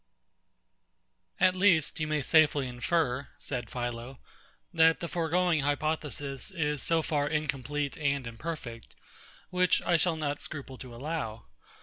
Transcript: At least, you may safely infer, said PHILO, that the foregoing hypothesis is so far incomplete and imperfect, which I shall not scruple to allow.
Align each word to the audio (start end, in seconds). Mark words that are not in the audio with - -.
At 1.39 1.53
least, 1.55 1.99
you 1.99 2.07
may 2.07 2.23
safely 2.23 2.67
infer, 2.67 3.27
said 3.37 3.69
PHILO, 3.69 4.17
that 4.73 4.99
the 4.99 5.07
foregoing 5.07 5.59
hypothesis 5.59 6.49
is 6.49 6.81
so 6.81 7.03
far 7.03 7.27
incomplete 7.27 7.99
and 7.99 8.25
imperfect, 8.25 8.95
which 9.51 9.79
I 9.83 9.97
shall 9.97 10.15
not 10.15 10.41
scruple 10.41 10.79
to 10.79 10.95
allow. 10.95 11.45